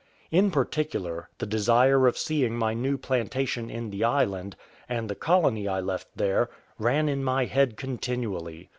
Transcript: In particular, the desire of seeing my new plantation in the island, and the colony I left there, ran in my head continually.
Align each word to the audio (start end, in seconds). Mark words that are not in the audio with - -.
In 0.31 0.49
particular, 0.49 1.29
the 1.37 1.45
desire 1.45 2.07
of 2.07 2.17
seeing 2.17 2.57
my 2.57 2.73
new 2.73 2.97
plantation 2.97 3.69
in 3.69 3.91
the 3.91 4.03
island, 4.03 4.55
and 4.89 5.07
the 5.07 5.13
colony 5.13 5.67
I 5.67 5.79
left 5.79 6.07
there, 6.15 6.49
ran 6.79 7.07
in 7.07 7.23
my 7.23 7.45
head 7.45 7.77
continually. 7.77 8.69